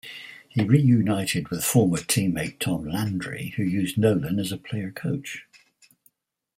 He 0.49 0.63
reunited 0.63 1.49
with 1.49 1.63
former 1.63 1.99
teammate 1.99 2.57
Tom 2.57 2.85
Landry, 2.89 3.53
who 3.55 3.61
used 3.61 3.99
Nolan 3.99 4.39
as 4.39 4.51
a 4.51 4.57
"player-coach". 4.57 5.43